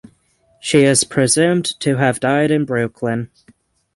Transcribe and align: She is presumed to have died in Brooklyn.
She 0.59 0.79
is 0.81 1.03
presumed 1.03 1.79
to 1.81 1.97
have 1.97 2.19
died 2.19 2.49
in 2.49 2.65
Brooklyn. 2.65 3.29